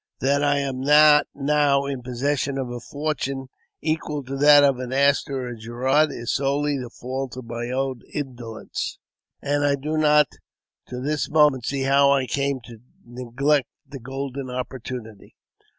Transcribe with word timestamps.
That 0.19 0.43
I 0.43 0.57
am 0.57 0.79
not 0.81 1.27
now 1.35 1.85
in 1.85 2.01
possession 2.01 2.57
of 2.57 2.71
a 2.71 2.79
fortune 2.79 3.49
equal 3.81 4.23
to 4.23 4.35
that 4.35 4.63
of 4.63 4.79
an 4.79 4.91
Astor 4.91 5.41
or 5.43 5.47
a 5.49 5.55
Girard 5.55 6.11
is 6.11 6.33
solely 6.33 6.75
the 6.75 6.89
fault 6.89 7.37
of 7.37 7.45
my 7.45 7.69
own 7.69 8.01
indolence, 8.11 8.97
and 9.43 9.63
I 9.63 9.75
do 9.75 9.97
not 9.99 10.27
to 10.87 10.99
this 10.99 11.29
moment 11.29 11.67
see 11.67 11.83
how 11.83 12.09
I 12.11 12.25
came 12.25 12.61
to 12.63 12.79
neglect 13.05 13.67
the 13.87 13.99
golden 13.99 14.49
opportunity. 14.49 15.35